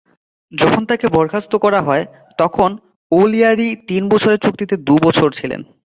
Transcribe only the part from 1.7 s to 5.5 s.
হয়, তখন ও'লিয়ারি তিন বছরের চুক্তিতে দুই বছর